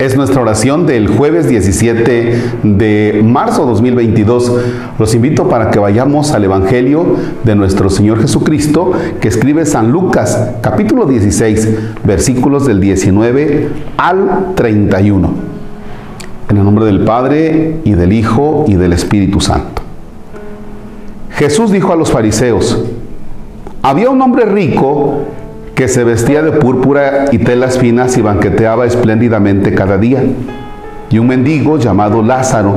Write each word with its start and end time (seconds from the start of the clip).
Es 0.00 0.16
nuestra 0.16 0.40
oración 0.40 0.86
del 0.86 1.08
jueves 1.08 1.46
17 1.46 2.42
de 2.62 3.20
marzo 3.22 3.66
2022. 3.66 4.50
Los 4.98 5.14
invito 5.14 5.46
para 5.50 5.70
que 5.70 5.78
vayamos 5.78 6.32
al 6.32 6.42
Evangelio 6.42 7.16
de 7.44 7.54
nuestro 7.54 7.90
Señor 7.90 8.18
Jesucristo 8.18 8.92
que 9.20 9.28
escribe 9.28 9.66
San 9.66 9.92
Lucas, 9.92 10.52
capítulo 10.62 11.04
16, 11.04 11.98
versículos 12.02 12.66
del 12.66 12.80
19 12.80 13.68
al 13.98 14.54
31. 14.54 15.30
En 16.48 16.56
el 16.56 16.64
nombre 16.64 16.86
del 16.86 17.04
Padre 17.04 17.80
y 17.84 17.92
del 17.92 18.14
Hijo 18.14 18.64
y 18.66 18.76
del 18.76 18.94
Espíritu 18.94 19.38
Santo. 19.42 19.82
Jesús 21.32 21.70
dijo 21.70 21.92
a 21.92 21.96
los 21.96 22.10
fariseos, 22.10 22.86
había 23.82 24.08
un 24.08 24.22
hombre 24.22 24.46
rico 24.46 25.26
que 25.80 25.88
se 25.88 26.04
vestía 26.04 26.42
de 26.42 26.52
púrpura 26.52 27.24
y 27.32 27.38
telas 27.38 27.78
finas 27.78 28.18
y 28.18 28.20
banqueteaba 28.20 28.84
espléndidamente 28.84 29.74
cada 29.74 29.96
día. 29.96 30.22
Y 31.08 31.18
un 31.18 31.26
mendigo 31.26 31.78
llamado 31.78 32.22
Lázaro 32.22 32.74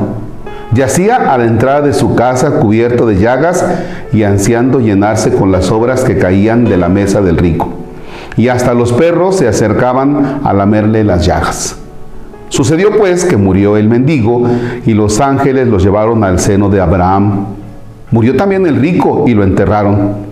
yacía 0.72 1.34
a 1.34 1.38
la 1.38 1.44
entrada 1.44 1.82
de 1.82 1.92
su 1.92 2.16
casa 2.16 2.62
cubierto 2.62 3.06
de 3.06 3.18
llagas 3.18 3.66
y 4.14 4.24
ansiando 4.24 4.80
llenarse 4.80 5.34
con 5.34 5.52
las 5.52 5.70
obras 5.70 6.06
que 6.06 6.18
caían 6.18 6.64
de 6.64 6.78
la 6.78 6.88
mesa 6.88 7.22
del 7.22 7.38
rico. 7.38 7.74
Y 8.38 8.48
hasta 8.48 8.74
los 8.74 8.94
perros 8.94 9.36
se 9.36 9.50
acercaban 9.50 10.40
a 10.42 10.54
lamerle 10.54 11.04
las 11.04 11.26
llagas. 11.26 11.76
Sucedió 12.48 12.98
pues 12.98 13.26
que 13.26 13.36
murió 13.36 13.76
el 13.76 13.90
mendigo 13.90 14.48
y 14.86 14.94
los 14.94 15.20
ángeles 15.20 15.68
lo 15.68 15.78
llevaron 15.78 16.24
al 16.24 16.40
seno 16.40 16.70
de 16.70 16.80
Abraham. 16.80 17.48
Murió 18.12 18.38
también 18.38 18.66
el 18.66 18.78
rico 18.78 19.26
y 19.28 19.34
lo 19.34 19.44
enterraron. 19.44 20.32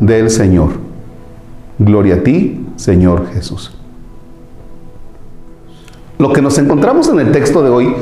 del 0.00 0.30
Señor. 0.30 0.70
Gloria 1.78 2.16
a 2.16 2.22
ti, 2.22 2.66
Señor 2.76 3.28
Jesús. 3.32 3.72
Lo 6.18 6.32
que 6.32 6.42
nos 6.42 6.58
encontramos 6.58 7.08
en 7.08 7.20
el 7.20 7.30
texto 7.30 7.62
de 7.62 7.70
hoy 7.70 7.94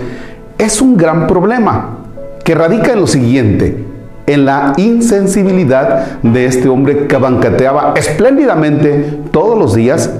es 0.59 0.81
un 0.81 0.97
gran 0.97 1.27
problema 1.27 1.99
que 2.45 2.55
radica 2.55 2.93
en 2.93 3.01
lo 3.01 3.07
siguiente, 3.07 3.85
en 4.27 4.47
la 4.47 4.73
insensibilidad 4.79 6.21
de 6.23 6.47
este 6.47 6.69
hombre 6.69 7.07
que 7.07 7.17
banqueteaba 7.17 7.93
espléndidamente 7.97 9.19
todos 9.33 9.59
los 9.59 9.75
días 9.75 10.11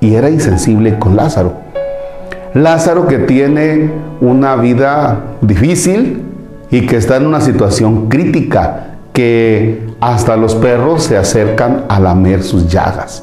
y 0.00 0.14
era 0.14 0.28
insensible 0.28 0.98
con 0.98 1.16
Lázaro. 1.16 1.54
Lázaro 2.52 3.06
que 3.06 3.18
tiene 3.18 3.90
una 4.20 4.54
vida 4.56 5.20
difícil 5.40 6.22
y 6.70 6.86
que 6.86 6.96
está 6.96 7.16
en 7.16 7.26
una 7.26 7.40
situación 7.40 8.08
crítica, 8.08 8.93
que 9.14 9.80
hasta 10.00 10.36
los 10.36 10.56
perros 10.56 11.04
se 11.04 11.16
acercan 11.16 11.84
a 11.88 12.00
lamer 12.00 12.42
sus 12.42 12.68
llagas. 12.68 13.22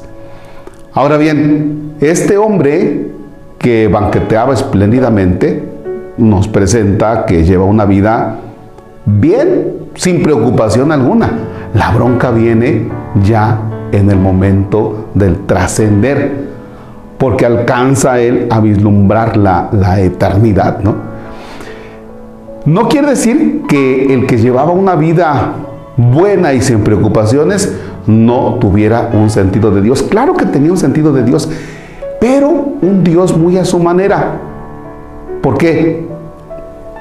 Ahora 0.94 1.18
bien, 1.18 1.92
este 2.00 2.38
hombre 2.38 3.08
que 3.58 3.88
banqueteaba 3.88 4.54
espléndidamente 4.54 5.62
nos 6.16 6.48
presenta 6.48 7.26
que 7.26 7.44
lleva 7.44 7.66
una 7.66 7.84
vida 7.84 8.36
bien, 9.04 9.90
sin 9.94 10.22
preocupación 10.22 10.92
alguna. 10.92 11.30
La 11.74 11.90
bronca 11.90 12.30
viene 12.30 12.88
ya 13.22 13.60
en 13.92 14.10
el 14.10 14.18
momento 14.18 15.10
del 15.12 15.44
trascender, 15.44 16.52
porque 17.18 17.44
alcanza 17.44 18.18
él 18.18 18.46
a 18.50 18.60
vislumbrar 18.60 19.36
la, 19.36 19.68
la 19.72 20.00
eternidad, 20.00 20.80
¿no? 20.80 21.12
No 22.64 22.88
quiere 22.88 23.10
decir 23.10 23.62
que 23.68 24.14
el 24.14 24.24
que 24.24 24.38
llevaba 24.38 24.70
una 24.70 24.94
vida 24.94 25.52
buena 25.96 26.52
y 26.52 26.60
sin 26.60 26.80
preocupaciones, 26.80 27.72
no 28.06 28.56
tuviera 28.60 29.10
un 29.12 29.30
sentido 29.30 29.70
de 29.70 29.82
Dios. 29.82 30.02
Claro 30.02 30.34
que 30.34 30.46
tenía 30.46 30.72
un 30.72 30.78
sentido 30.78 31.12
de 31.12 31.22
Dios, 31.22 31.48
pero 32.20 32.50
un 32.50 33.04
Dios 33.04 33.36
muy 33.36 33.58
a 33.58 33.64
su 33.64 33.78
manera. 33.78 34.38
¿Por 35.42 35.58
qué? 35.58 36.06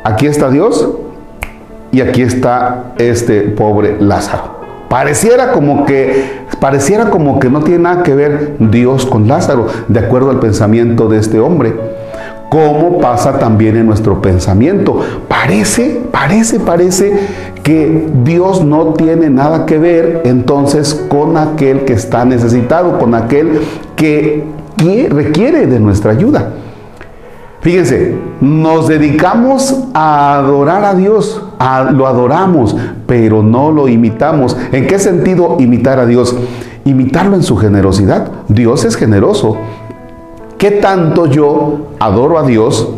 Aquí 0.03 0.25
está 0.25 0.49
Dios 0.49 0.89
y 1.91 2.01
aquí 2.01 2.21
está 2.21 2.93
este 2.97 3.41
pobre 3.41 3.97
Lázaro. 3.99 4.61
Pareciera 4.89 5.51
como 5.53 5.85
que 5.85 6.41
pareciera 6.59 7.09
como 7.09 7.39
que 7.39 7.49
no 7.49 7.61
tiene 7.61 7.83
nada 7.83 8.03
que 8.03 8.13
ver 8.13 8.55
Dios 8.59 9.05
con 9.05 9.27
Lázaro, 9.27 9.67
de 9.87 9.99
acuerdo 9.99 10.31
al 10.31 10.39
pensamiento 10.39 11.07
de 11.07 11.17
este 11.17 11.39
hombre. 11.39 11.73
Como 12.49 12.99
pasa 12.99 13.39
también 13.39 13.77
en 13.77 13.85
nuestro 13.85 14.21
pensamiento. 14.21 14.99
Parece, 15.29 16.01
parece, 16.11 16.59
parece 16.59 17.13
que 17.63 18.09
Dios 18.23 18.63
no 18.63 18.93
tiene 18.93 19.29
nada 19.29 19.65
que 19.65 19.77
ver 19.77 20.21
entonces 20.25 20.93
con 21.09 21.37
aquel 21.37 21.85
que 21.85 21.93
está 21.93 22.25
necesitado, 22.25 22.97
con 22.97 23.13
aquel 23.13 23.61
que 23.95 24.45
requiere 25.09 25.67
de 25.67 25.79
nuestra 25.79 26.11
ayuda. 26.11 26.53
Fíjense, 27.61 28.15
nos 28.39 28.87
dedicamos 28.87 29.83
a 29.93 30.39
adorar 30.39 30.83
a 30.83 30.95
Dios, 30.95 31.43
lo 31.91 32.07
adoramos, 32.07 32.75
pero 33.05 33.43
no 33.43 33.71
lo 33.71 33.87
imitamos. 33.87 34.57
¿En 34.71 34.87
qué 34.87 34.97
sentido 34.97 35.57
imitar 35.59 35.99
a 35.99 36.07
Dios? 36.07 36.35
Imitarlo 36.85 37.35
en 37.35 37.43
su 37.43 37.57
generosidad. 37.57 38.31
Dios 38.47 38.83
es 38.83 38.95
generoso. 38.95 39.57
¿Qué 40.57 40.71
tanto 40.71 41.27
yo 41.27 41.89
adoro 41.99 42.39
a 42.39 42.43
Dios, 42.43 42.89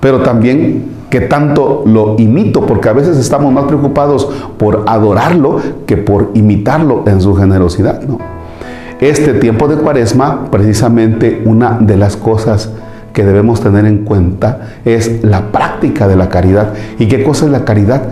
pero 0.00 0.20
también 0.20 0.95
que 1.10 1.20
tanto 1.20 1.84
lo 1.86 2.16
imito, 2.18 2.66
porque 2.66 2.88
a 2.88 2.92
veces 2.92 3.16
estamos 3.16 3.52
más 3.52 3.64
preocupados 3.64 4.28
por 4.58 4.84
adorarlo 4.86 5.60
que 5.86 5.96
por 5.96 6.30
imitarlo 6.34 7.04
en 7.06 7.20
su 7.20 7.34
generosidad. 7.34 8.00
Este 9.00 9.34
tiempo 9.34 9.68
de 9.68 9.76
cuaresma, 9.76 10.50
precisamente 10.50 11.42
una 11.44 11.78
de 11.78 11.96
las 11.96 12.16
cosas 12.16 12.70
que 13.12 13.24
debemos 13.24 13.60
tener 13.60 13.86
en 13.86 14.04
cuenta 14.04 14.74
es 14.84 15.22
la 15.22 15.52
práctica 15.52 16.08
de 16.08 16.16
la 16.16 16.28
caridad. 16.28 16.74
¿Y 16.98 17.06
qué 17.06 17.22
cosa 17.22 17.46
es 17.46 17.50
la 17.50 17.64
caridad? 17.64 18.04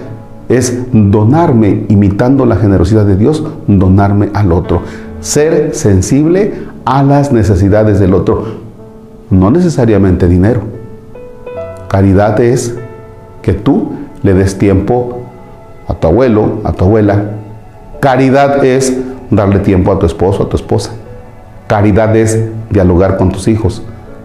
Es 0.49 0.79
donarme, 0.93 1.85
imitando 1.89 2.47
la 2.47 2.57
generosidad 2.57 3.07
de 3.07 3.17
Dios, 3.17 3.45
donarme 3.67 4.31
al 4.35 4.53
otro. 4.53 4.83
Ser 5.21 5.75
sensible 5.75 6.53
a 6.85 7.03
las 7.03 7.33
necesidades 7.33 7.99
del 7.99 8.15
otro. 8.15 8.45
No 9.31 9.51
necesariamente 9.51 10.29
dinero. 10.29 10.74
Caridad 11.95 12.41
es 12.41 12.75
que 13.41 13.53
tú 13.53 13.93
le 14.25 14.35
des 14.35 14.59
tiempo 14.59 15.21
a 15.87 15.95
tu 15.95 16.09
abuelo, 16.09 16.61
a 16.65 16.73
tu 16.73 16.87
abuela. 16.87 17.23
Caridad 18.01 18.65
es 18.65 18.99
darle 19.31 19.61
tiempo 19.61 19.93
a 19.93 20.01
tu 20.01 20.05
esposo, 20.05 20.43
a 20.43 20.49
tu 20.49 20.57
esposa. 20.57 20.91
Caridad 21.69 22.17
es 22.17 22.37
dialogar 22.69 23.17
con 23.17 23.31
tus 23.31 23.47
hijos. 23.47 23.81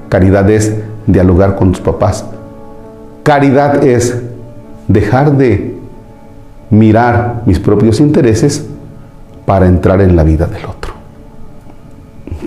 Caridad 0.10 0.50
es 0.50 0.74
dialogar 1.06 1.58
con 1.58 1.72
tus 1.72 1.80
papás. 1.80 2.26
Caridad 3.22 3.84
es 3.84 4.20
dejar 4.88 5.34
de 5.34 5.78
mirar 6.72 7.44
mis 7.46 7.60
propios 7.60 8.00
intereses 8.00 8.66
para 9.46 9.68
entrar 9.68 10.02
en 10.02 10.16
la 10.16 10.24
vida 10.24 10.48
del 10.48 10.66
otro. 10.66 10.94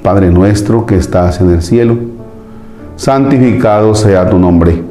Padre 0.03 0.33
nuestro 0.33 0.85
que 0.85 0.97
estás 0.97 1.41
en 1.41 1.51
el 1.53 1.63
cielo, 1.63 1.97
santificado 2.97 3.95
sea 3.95 4.29
tu 4.29 4.37
nombre. 4.37 4.91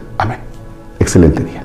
excelente 1.11 1.43
día. 1.43 1.61